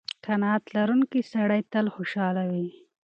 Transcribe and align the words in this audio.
قناعت 0.25 0.63
لرونکی 0.75 1.21
سړی 1.33 1.61
تل 1.73 1.85
خوشحاله 1.95 2.43
وي. 2.51 2.67